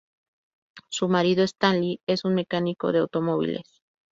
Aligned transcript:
Su 0.89 1.09
marido, 1.09 1.43
Stanley, 1.43 1.99
es 2.07 2.25
un 2.25 2.33
mecánico 2.33 2.91
de 2.91 2.97
automóviles. 3.01 3.83